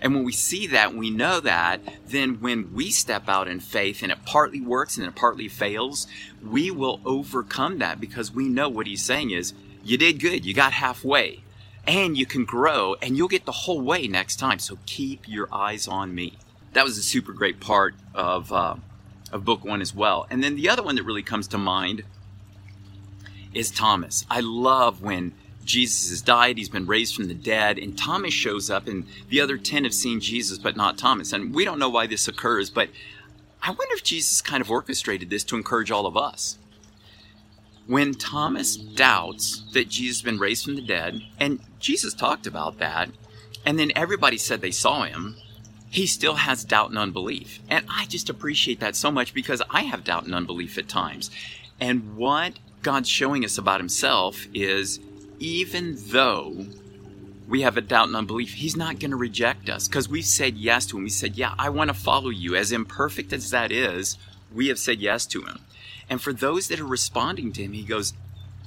And 0.00 0.14
when 0.14 0.24
we 0.24 0.32
see 0.32 0.66
that, 0.68 0.94
we 0.94 1.10
know 1.10 1.40
that, 1.40 1.80
then 2.06 2.40
when 2.40 2.72
we 2.72 2.90
step 2.90 3.28
out 3.28 3.48
in 3.48 3.60
faith 3.60 4.02
and 4.02 4.10
it 4.10 4.24
partly 4.24 4.60
works 4.60 4.96
and 4.96 5.06
it 5.06 5.14
partly 5.14 5.48
fails, 5.48 6.06
we 6.42 6.70
will 6.70 7.00
overcome 7.04 7.78
that 7.78 8.00
because 8.00 8.32
we 8.32 8.48
know 8.48 8.68
what 8.68 8.86
he's 8.86 9.04
saying 9.04 9.30
is, 9.30 9.52
you 9.84 9.98
did 9.98 10.20
good, 10.20 10.44
you 10.44 10.54
got 10.54 10.72
halfway, 10.72 11.42
and 11.86 12.16
you 12.16 12.26
can 12.26 12.44
grow 12.44 12.96
and 13.02 13.16
you'll 13.16 13.28
get 13.28 13.44
the 13.44 13.52
whole 13.52 13.80
way 13.80 14.06
next 14.06 14.36
time. 14.36 14.58
So 14.58 14.78
keep 14.86 15.28
your 15.28 15.48
eyes 15.52 15.86
on 15.86 16.14
me. 16.14 16.38
That 16.72 16.84
was 16.84 16.96
a 16.96 17.02
super 17.02 17.32
great 17.32 17.60
part 17.60 17.94
of, 18.14 18.52
uh, 18.52 18.76
of 19.32 19.44
book 19.44 19.64
one 19.64 19.80
as 19.80 19.94
well. 19.94 20.26
And 20.30 20.42
then 20.42 20.56
the 20.56 20.68
other 20.68 20.82
one 20.82 20.96
that 20.96 21.04
really 21.04 21.22
comes 21.22 21.48
to 21.48 21.58
mind 21.58 22.04
is 23.52 23.70
Thomas. 23.70 24.24
I 24.30 24.40
love 24.40 25.02
when 25.02 25.32
Jesus 25.70 26.10
has 26.10 26.20
died, 26.20 26.58
he's 26.58 26.68
been 26.68 26.86
raised 26.86 27.14
from 27.14 27.28
the 27.28 27.34
dead, 27.34 27.78
and 27.78 27.96
Thomas 27.96 28.34
shows 28.34 28.70
up, 28.70 28.88
and 28.88 29.06
the 29.28 29.40
other 29.40 29.56
10 29.56 29.84
have 29.84 29.94
seen 29.94 30.20
Jesus, 30.20 30.58
but 30.58 30.76
not 30.76 30.98
Thomas. 30.98 31.32
And 31.32 31.54
we 31.54 31.64
don't 31.64 31.78
know 31.78 31.88
why 31.88 32.06
this 32.06 32.26
occurs, 32.26 32.70
but 32.70 32.88
I 33.62 33.70
wonder 33.70 33.94
if 33.94 34.02
Jesus 34.02 34.42
kind 34.42 34.60
of 34.60 34.70
orchestrated 34.70 35.30
this 35.30 35.44
to 35.44 35.56
encourage 35.56 35.90
all 35.90 36.06
of 36.06 36.16
us. 36.16 36.58
When 37.86 38.14
Thomas 38.14 38.76
doubts 38.76 39.62
that 39.72 39.88
Jesus 39.88 40.18
has 40.18 40.24
been 40.24 40.38
raised 40.38 40.64
from 40.64 40.74
the 40.76 40.82
dead, 40.82 41.22
and 41.38 41.60
Jesus 41.78 42.14
talked 42.14 42.46
about 42.46 42.78
that, 42.78 43.10
and 43.64 43.78
then 43.78 43.92
everybody 43.94 44.38
said 44.38 44.60
they 44.60 44.70
saw 44.70 45.04
him, 45.04 45.36
he 45.88 46.06
still 46.06 46.36
has 46.36 46.64
doubt 46.64 46.90
and 46.90 46.98
unbelief. 46.98 47.60
And 47.68 47.84
I 47.88 48.06
just 48.06 48.30
appreciate 48.30 48.80
that 48.80 48.96
so 48.96 49.10
much 49.10 49.34
because 49.34 49.62
I 49.70 49.82
have 49.82 50.04
doubt 50.04 50.24
and 50.24 50.34
unbelief 50.34 50.78
at 50.78 50.88
times. 50.88 51.30
And 51.80 52.16
what 52.16 52.58
God's 52.82 53.08
showing 53.08 53.44
us 53.44 53.58
about 53.58 53.80
himself 53.80 54.46
is 54.54 55.00
even 55.40 55.96
though 56.08 56.66
we 57.48 57.62
have 57.62 57.76
a 57.76 57.80
doubt 57.80 58.06
and 58.06 58.16
unbelief, 58.16 58.54
he's 58.54 58.76
not 58.76 59.00
going 59.00 59.10
to 59.10 59.16
reject 59.16 59.68
us 59.68 59.88
because 59.88 60.08
we've 60.08 60.24
said 60.24 60.56
yes 60.56 60.86
to 60.86 60.96
him. 60.96 61.02
We 61.02 61.10
said, 61.10 61.36
Yeah, 61.36 61.54
I 61.58 61.70
want 61.70 61.88
to 61.88 61.94
follow 61.94 62.28
you. 62.28 62.54
As 62.54 62.70
imperfect 62.70 63.32
as 63.32 63.50
that 63.50 63.72
is, 63.72 64.16
we 64.54 64.68
have 64.68 64.78
said 64.78 65.00
yes 65.00 65.26
to 65.26 65.42
him. 65.42 65.60
And 66.08 66.22
for 66.22 66.32
those 66.32 66.68
that 66.68 66.78
are 66.78 66.86
responding 66.86 67.52
to 67.54 67.64
him, 67.64 67.72
he 67.72 67.82
goes, 67.82 68.12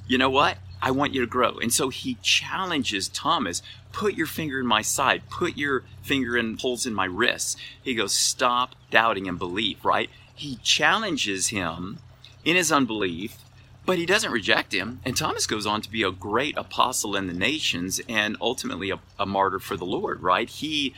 You 0.06 0.18
know 0.18 0.28
what? 0.28 0.58
I 0.82 0.90
want 0.90 1.14
you 1.14 1.22
to 1.22 1.26
grow. 1.26 1.56
And 1.56 1.72
so 1.72 1.88
he 1.88 2.18
challenges 2.20 3.08
Thomas, 3.08 3.62
put 3.90 4.14
your 4.14 4.26
finger 4.26 4.60
in 4.60 4.66
my 4.66 4.82
side, 4.82 5.22
put 5.30 5.56
your 5.56 5.84
finger 6.02 6.36
in 6.36 6.58
holes 6.58 6.84
in 6.84 6.92
my 6.92 7.06
wrists. 7.06 7.56
He 7.82 7.94
goes, 7.94 8.12
stop 8.12 8.74
doubting 8.90 9.26
and 9.26 9.38
believe, 9.38 9.82
right? 9.82 10.10
He 10.34 10.56
challenges 10.56 11.48
him 11.48 12.00
in 12.44 12.54
his 12.54 12.70
unbelief, 12.70 13.38
but 13.86 13.98
he 13.98 14.06
doesn't 14.06 14.32
reject 14.32 14.72
him. 14.72 15.00
And 15.04 15.16
Thomas 15.16 15.46
goes 15.46 15.66
on 15.66 15.82
to 15.82 15.90
be 15.90 16.02
a 16.02 16.10
great 16.10 16.56
apostle 16.56 17.16
in 17.16 17.26
the 17.26 17.34
nations 17.34 18.00
and 18.08 18.36
ultimately 18.40 18.90
a, 18.90 18.98
a 19.18 19.26
martyr 19.26 19.58
for 19.58 19.76
the 19.76 19.84
Lord, 19.84 20.22
right? 20.22 20.48
He 20.48 20.94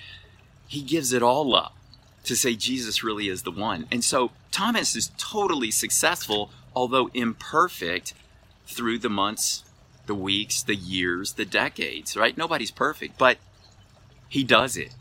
he 0.68 0.82
gives 0.82 1.12
it 1.12 1.22
all 1.22 1.54
up 1.54 1.76
to 2.24 2.34
say 2.34 2.56
Jesus 2.56 3.04
really 3.04 3.28
is 3.28 3.42
the 3.42 3.52
one. 3.52 3.86
And 3.92 4.04
so 4.04 4.32
Thomas 4.50 4.96
is 4.96 5.12
totally 5.16 5.70
successful, 5.70 6.50
although 6.74 7.08
imperfect, 7.14 8.14
through 8.66 8.98
the 8.98 9.08
months 9.08 9.62
the 10.06 10.14
weeks, 10.14 10.62
the 10.62 10.74
years, 10.74 11.34
the 11.34 11.44
decades, 11.44 12.16
right? 12.16 12.36
Nobody's 12.36 12.70
perfect, 12.70 13.18
but 13.18 13.38
he 14.28 14.44
does 14.44 14.76
it. 14.76 14.94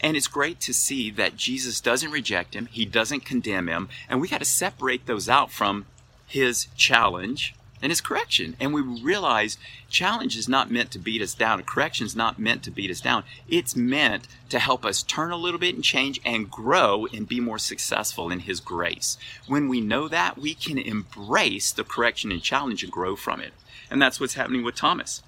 And 0.00 0.16
it's 0.16 0.26
great 0.26 0.60
to 0.60 0.74
see 0.74 1.10
that 1.12 1.36
Jesus 1.36 1.80
doesn't 1.80 2.10
reject 2.10 2.54
him, 2.54 2.66
he 2.66 2.84
doesn't 2.84 3.24
condemn 3.24 3.68
him, 3.68 3.88
and 4.08 4.20
we 4.20 4.28
got 4.28 4.38
to 4.38 4.44
separate 4.44 5.06
those 5.06 5.28
out 5.28 5.52
from 5.52 5.86
his 6.32 6.68
challenge 6.76 7.54
and 7.82 7.90
his 7.90 8.00
correction. 8.00 8.56
And 8.58 8.72
we 8.72 8.80
realize 8.80 9.58
challenge 9.90 10.34
is 10.34 10.48
not 10.48 10.70
meant 10.70 10.90
to 10.92 10.98
beat 10.98 11.20
us 11.20 11.34
down. 11.34 11.60
A 11.60 11.62
correction 11.62 12.06
is 12.06 12.16
not 12.16 12.38
meant 12.38 12.62
to 12.62 12.70
beat 12.70 12.90
us 12.90 13.02
down. 13.02 13.24
It's 13.48 13.76
meant 13.76 14.26
to 14.48 14.58
help 14.58 14.86
us 14.86 15.02
turn 15.02 15.30
a 15.30 15.36
little 15.36 15.60
bit 15.60 15.74
and 15.74 15.84
change 15.84 16.22
and 16.24 16.50
grow 16.50 17.06
and 17.12 17.28
be 17.28 17.38
more 17.38 17.58
successful 17.58 18.30
in 18.30 18.40
his 18.40 18.60
grace. 18.60 19.18
When 19.46 19.68
we 19.68 19.82
know 19.82 20.08
that, 20.08 20.38
we 20.38 20.54
can 20.54 20.78
embrace 20.78 21.70
the 21.70 21.84
correction 21.84 22.32
and 22.32 22.42
challenge 22.42 22.82
and 22.82 22.90
grow 22.90 23.14
from 23.14 23.40
it. 23.40 23.52
And 23.90 24.00
that's 24.00 24.18
what's 24.18 24.34
happening 24.34 24.62
with 24.62 24.74
Thomas. 24.74 25.22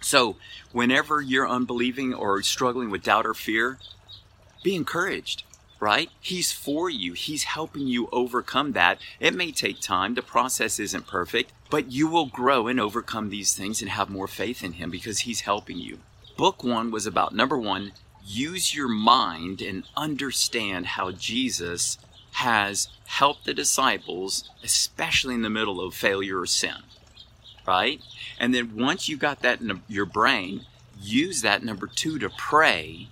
So, 0.00 0.36
whenever 0.72 1.20
you're 1.20 1.48
unbelieving 1.48 2.12
or 2.12 2.42
struggling 2.42 2.90
with 2.90 3.04
doubt 3.04 3.26
or 3.26 3.34
fear, 3.34 3.78
be 4.64 4.74
encouraged, 4.74 5.44
right? 5.80 6.10
He's 6.20 6.52
for 6.52 6.88
you. 6.88 7.12
He's 7.12 7.44
helping 7.44 7.86
you 7.86 8.08
overcome 8.12 8.72
that. 8.72 8.98
It 9.20 9.34
may 9.34 9.52
take 9.52 9.80
time. 9.80 10.14
The 10.14 10.22
process 10.22 10.78
isn't 10.78 11.06
perfect, 11.06 11.52
but 11.70 11.92
you 11.92 12.08
will 12.08 12.26
grow 12.26 12.66
and 12.66 12.80
overcome 12.80 13.30
these 13.30 13.54
things 13.54 13.80
and 13.80 13.90
have 13.90 14.08
more 14.08 14.28
faith 14.28 14.64
in 14.64 14.74
Him 14.74 14.90
because 14.90 15.20
He's 15.20 15.40
helping 15.40 15.78
you. 15.78 15.98
Book 16.36 16.62
one 16.62 16.90
was 16.90 17.06
about 17.06 17.34
number 17.34 17.58
one, 17.58 17.92
use 18.24 18.74
your 18.74 18.88
mind 18.88 19.62
and 19.62 19.84
understand 19.96 20.86
how 20.86 21.10
Jesus 21.12 21.98
has 22.32 22.88
helped 23.06 23.44
the 23.44 23.54
disciples, 23.54 24.50
especially 24.62 25.34
in 25.34 25.42
the 25.42 25.50
middle 25.50 25.80
of 25.80 25.94
failure 25.94 26.40
or 26.40 26.46
sin 26.46 26.82
right? 27.66 28.00
And 28.38 28.54
then 28.54 28.76
once 28.76 29.08
you 29.08 29.16
got 29.16 29.42
that 29.42 29.60
in 29.60 29.82
your 29.88 30.06
brain, 30.06 30.64
use 31.00 31.42
that 31.42 31.62
number 31.62 31.86
two 31.86 32.18
to 32.20 32.30
pray 32.30 33.08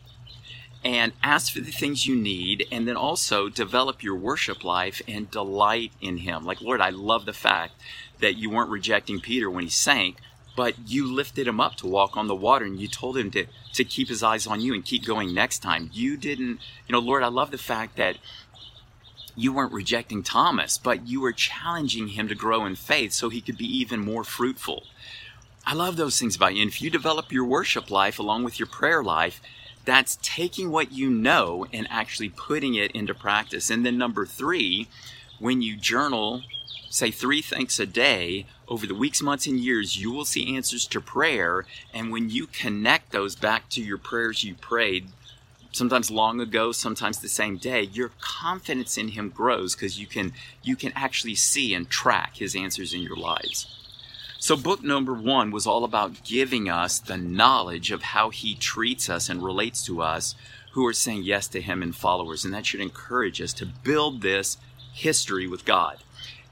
and 0.84 1.12
ask 1.22 1.52
for 1.52 1.60
the 1.60 1.72
things 1.72 2.06
you 2.06 2.14
need 2.14 2.66
and 2.70 2.86
then 2.86 2.96
also 2.96 3.48
develop 3.48 4.02
your 4.02 4.14
worship 4.14 4.62
life 4.62 5.00
and 5.08 5.30
delight 5.30 5.92
in 6.00 6.18
him 6.18 6.44
like 6.44 6.60
lord 6.60 6.80
i 6.80 6.90
love 6.90 7.24
the 7.24 7.32
fact 7.32 7.72
that 8.20 8.36
you 8.36 8.50
weren't 8.50 8.70
rejecting 8.70 9.20
peter 9.20 9.50
when 9.50 9.64
he 9.64 9.70
sank 9.70 10.18
but 10.56 10.74
you 10.86 11.12
lifted 11.12 11.48
him 11.48 11.60
up 11.60 11.74
to 11.74 11.86
walk 11.86 12.16
on 12.16 12.28
the 12.28 12.34
water 12.34 12.64
and 12.64 12.78
you 12.80 12.86
told 12.86 13.18
him 13.18 13.28
to, 13.28 13.44
to 13.72 13.82
keep 13.82 14.08
his 14.08 14.22
eyes 14.22 14.46
on 14.46 14.60
you 14.60 14.72
and 14.72 14.84
keep 14.84 15.04
going 15.04 15.34
next 15.34 15.60
time 15.60 15.90
you 15.92 16.16
didn't 16.16 16.60
you 16.86 16.92
know 16.92 16.98
lord 16.98 17.22
i 17.22 17.28
love 17.28 17.50
the 17.50 17.58
fact 17.58 17.96
that 17.96 18.18
you 19.36 19.52
weren't 19.52 19.72
rejecting 19.72 20.22
Thomas, 20.22 20.78
but 20.78 21.08
you 21.08 21.20
were 21.20 21.32
challenging 21.32 22.08
him 22.08 22.28
to 22.28 22.34
grow 22.34 22.64
in 22.64 22.76
faith 22.76 23.12
so 23.12 23.28
he 23.28 23.40
could 23.40 23.58
be 23.58 23.66
even 23.66 24.00
more 24.00 24.24
fruitful. 24.24 24.84
I 25.66 25.74
love 25.74 25.96
those 25.96 26.18
things 26.18 26.36
about 26.36 26.54
you. 26.54 26.62
And 26.62 26.70
if 26.70 26.80
you 26.80 26.90
develop 26.90 27.32
your 27.32 27.44
worship 27.44 27.90
life 27.90 28.18
along 28.18 28.44
with 28.44 28.58
your 28.60 28.66
prayer 28.68 29.02
life, 29.02 29.40
that's 29.84 30.18
taking 30.22 30.70
what 30.70 30.92
you 30.92 31.10
know 31.10 31.66
and 31.72 31.86
actually 31.90 32.30
putting 32.30 32.74
it 32.74 32.90
into 32.92 33.14
practice. 33.14 33.70
And 33.70 33.84
then 33.84 33.98
number 33.98 34.24
three, 34.24 34.88
when 35.38 35.62
you 35.62 35.76
journal, 35.76 36.42
say 36.88 37.10
three 37.10 37.42
thanks 37.42 37.78
a 37.78 37.86
day 37.86 38.46
over 38.68 38.86
the 38.86 38.94
weeks, 38.94 39.20
months, 39.20 39.46
and 39.46 39.58
years, 39.58 39.96
you 39.96 40.10
will 40.10 40.24
see 40.24 40.56
answers 40.56 40.86
to 40.86 41.00
prayer. 41.00 41.66
And 41.92 42.10
when 42.10 42.30
you 42.30 42.46
connect 42.46 43.12
those 43.12 43.34
back 43.36 43.68
to 43.70 43.82
your 43.82 43.98
prayers 43.98 44.44
you 44.44 44.54
prayed, 44.54 45.08
sometimes 45.72 46.10
long 46.10 46.40
ago, 46.40 46.72
sometimes 46.72 47.18
the 47.18 47.28
same 47.28 47.56
day, 47.56 47.82
your 47.82 48.12
confidence 48.20 48.96
in 48.96 49.08
him 49.08 49.28
grows 49.28 49.74
because 49.74 49.98
you 49.98 50.06
can 50.06 50.32
you 50.62 50.76
can 50.76 50.92
actually 50.94 51.34
see 51.34 51.74
and 51.74 51.90
track 51.90 52.36
his 52.36 52.54
answers 52.54 52.94
in 52.94 53.02
your 53.02 53.16
lives. 53.16 53.83
So 54.44 54.58
book 54.58 54.82
number 54.84 55.14
1 55.14 55.52
was 55.52 55.66
all 55.66 55.84
about 55.84 56.22
giving 56.22 56.68
us 56.68 56.98
the 56.98 57.16
knowledge 57.16 57.90
of 57.90 58.02
how 58.02 58.28
he 58.28 58.54
treats 58.54 59.08
us 59.08 59.30
and 59.30 59.42
relates 59.42 59.82
to 59.86 60.02
us 60.02 60.34
who 60.72 60.86
are 60.86 60.92
saying 60.92 61.22
yes 61.22 61.48
to 61.48 61.62
him 61.62 61.82
and 61.82 61.96
followers 61.96 62.44
and 62.44 62.52
that 62.52 62.66
should 62.66 62.82
encourage 62.82 63.40
us 63.40 63.54
to 63.54 63.64
build 63.64 64.20
this 64.20 64.58
history 64.92 65.46
with 65.46 65.64
God. 65.64 65.96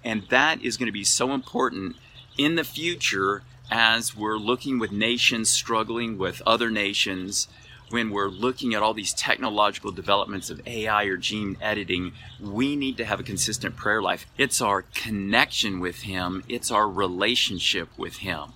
And 0.03 0.23
that 0.31 0.63
is 0.65 0.79
going 0.79 0.87
to 0.87 0.91
be 0.91 1.05
so 1.05 1.33
important 1.33 1.97
in 2.39 2.55
the 2.55 2.65
future 2.65 3.43
as 3.71 4.17
we're 4.17 4.39
looking 4.39 4.79
with 4.79 4.91
nations 4.91 5.51
struggling 5.51 6.17
with 6.17 6.41
other 6.47 6.71
nations 6.71 7.47
when 7.93 8.11
we're 8.11 8.29
looking 8.29 8.75
at 8.75 8.83
all 8.83 8.95
these 8.95 9.13
technological 9.13 9.93
developments 9.93 10.51
of 10.51 10.67
AI 10.67 11.05
or 11.05 11.17
gene 11.17 11.57
editing, 11.61 12.13
we 12.41 12.75
need 12.75 12.97
to 12.97 13.05
have 13.05 13.21
a 13.21 13.25
consistent 13.25 13.77
prayer 13.77 14.01
life. 14.01 14.27
It's 14.39 14.61
our 14.61 14.83
connection 14.95 15.79
with 15.79 16.03
Him, 16.03 16.43
it's 16.49 16.71
our 16.71 16.89
relationship 16.89 17.89
with 17.97 18.19
Him. 18.19 18.53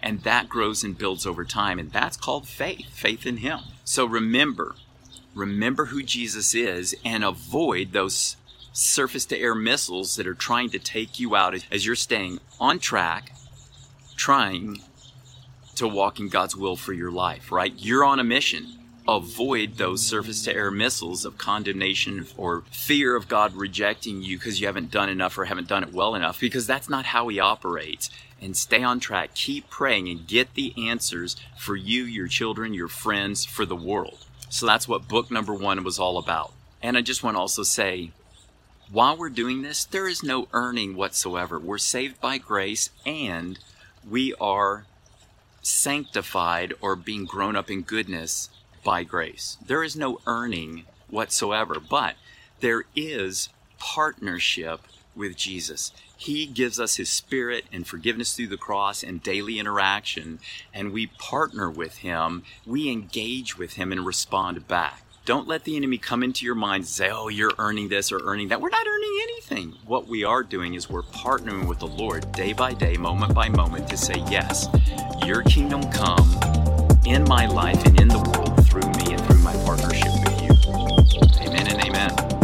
And 0.00 0.22
that 0.22 0.48
grows 0.48 0.84
and 0.84 0.96
builds 0.96 1.26
over 1.26 1.44
time. 1.44 1.78
And 1.78 1.90
that's 1.90 2.16
called 2.16 2.46
faith, 2.46 2.88
faith 2.90 3.26
in 3.26 3.38
Him. 3.38 3.60
So 3.84 4.04
remember, 4.04 4.76
remember 5.34 5.86
who 5.86 6.02
Jesus 6.02 6.54
is 6.54 6.94
and 7.04 7.24
avoid 7.24 7.92
those 7.92 8.36
surface 8.72 9.24
to 9.24 9.38
air 9.38 9.54
missiles 9.54 10.16
that 10.16 10.26
are 10.26 10.34
trying 10.34 10.70
to 10.70 10.78
take 10.78 11.18
you 11.18 11.34
out 11.34 11.54
as 11.72 11.86
you're 11.86 11.96
staying 11.96 12.38
on 12.60 12.78
track, 12.78 13.32
trying 14.16 14.82
to 15.76 15.88
walk 15.88 16.18
in 16.20 16.28
God's 16.28 16.56
will 16.56 16.76
for 16.76 16.92
your 16.92 17.10
life, 17.10 17.52
right? 17.52 17.72
You're 17.76 18.04
on 18.04 18.20
a 18.20 18.24
mission. 18.24 18.66
Avoid 19.08 19.76
those 19.76 20.04
surface 20.04 20.42
to 20.44 20.54
air 20.54 20.70
missiles 20.70 21.24
of 21.24 21.38
condemnation 21.38 22.26
or 22.36 22.64
fear 22.72 23.14
of 23.14 23.28
God 23.28 23.54
rejecting 23.54 24.22
you 24.22 24.36
because 24.36 24.60
you 24.60 24.66
haven't 24.66 24.90
done 24.90 25.08
enough 25.08 25.38
or 25.38 25.44
haven't 25.44 25.68
done 25.68 25.84
it 25.84 25.92
well 25.92 26.14
enough, 26.16 26.40
because 26.40 26.66
that's 26.66 26.88
not 26.88 27.06
how 27.06 27.28
He 27.28 27.38
operates. 27.38 28.10
And 28.42 28.56
stay 28.56 28.82
on 28.82 29.00
track. 29.00 29.34
Keep 29.34 29.70
praying 29.70 30.08
and 30.08 30.26
get 30.26 30.54
the 30.54 30.74
answers 30.88 31.36
for 31.56 31.76
you, 31.76 32.04
your 32.04 32.26
children, 32.26 32.74
your 32.74 32.88
friends, 32.88 33.44
for 33.44 33.64
the 33.64 33.76
world. 33.76 34.18
So 34.50 34.66
that's 34.66 34.86
what 34.86 35.08
book 35.08 35.30
number 35.30 35.54
one 35.54 35.82
was 35.84 35.98
all 35.98 36.18
about. 36.18 36.52
And 36.82 36.98
I 36.98 37.00
just 37.00 37.22
want 37.22 37.36
to 37.36 37.40
also 37.40 37.62
say, 37.62 38.10
while 38.90 39.16
we're 39.16 39.30
doing 39.30 39.62
this, 39.62 39.84
there 39.84 40.06
is 40.06 40.22
no 40.22 40.48
earning 40.52 40.96
whatsoever. 40.96 41.58
We're 41.58 41.78
saved 41.78 42.20
by 42.20 42.38
grace 42.38 42.90
and 43.04 43.58
we 44.08 44.34
are 44.34 44.84
sanctified 45.66 46.72
or 46.80 46.94
being 46.94 47.24
grown 47.24 47.56
up 47.56 47.68
in 47.70 47.82
goodness 47.82 48.48
by 48.84 49.02
grace. 49.02 49.58
There 49.66 49.82
is 49.82 49.96
no 49.96 50.20
earning 50.24 50.84
whatsoever, 51.10 51.80
but 51.80 52.14
there 52.60 52.84
is 52.94 53.48
partnership 53.78 54.82
with 55.16 55.36
Jesus. 55.36 55.92
He 56.16 56.46
gives 56.46 56.78
us 56.78 56.96
His 56.96 57.10
Spirit 57.10 57.64
and 57.72 57.84
forgiveness 57.84 58.34
through 58.34 58.46
the 58.46 58.56
cross 58.56 59.02
and 59.02 59.22
daily 59.22 59.58
interaction, 59.58 60.38
and 60.72 60.92
we 60.92 61.08
partner 61.18 61.68
with 61.68 61.98
Him. 61.98 62.44
We 62.64 62.88
engage 62.88 63.58
with 63.58 63.72
Him 63.72 63.90
and 63.90 64.06
respond 64.06 64.68
back. 64.68 65.02
Don't 65.26 65.48
let 65.48 65.64
the 65.64 65.76
enemy 65.76 65.98
come 65.98 66.22
into 66.22 66.46
your 66.46 66.54
mind 66.54 66.82
and 66.82 66.86
say, 66.86 67.10
oh, 67.10 67.26
you're 67.26 67.50
earning 67.58 67.88
this 67.88 68.12
or 68.12 68.20
earning 68.22 68.46
that. 68.46 68.60
We're 68.60 68.68
not 68.68 68.86
earning 68.86 69.18
anything. 69.24 69.74
What 69.84 70.06
we 70.06 70.22
are 70.22 70.44
doing 70.44 70.74
is 70.74 70.88
we're 70.88 71.02
partnering 71.02 71.66
with 71.66 71.80
the 71.80 71.88
Lord 71.88 72.30
day 72.30 72.52
by 72.52 72.74
day, 72.74 72.96
moment 72.96 73.34
by 73.34 73.48
moment 73.48 73.88
to 73.88 73.96
say, 73.96 74.22
yes, 74.30 74.68
your 75.24 75.42
kingdom 75.42 75.82
come 75.90 76.30
in 77.06 77.24
my 77.24 77.46
life 77.46 77.84
and 77.84 78.00
in 78.00 78.06
the 78.06 78.20
world 78.20 78.68
through 78.68 78.88
me 79.04 79.14
and 79.14 79.26
through 79.26 79.42
my 79.42 79.54
partnership 79.64 80.12
with 80.22 80.42
you. 80.42 81.44
Amen 81.44 81.72
and 81.72 81.82
amen. 81.82 82.35